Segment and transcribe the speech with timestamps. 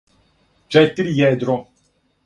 [0.75, 1.61] четири једро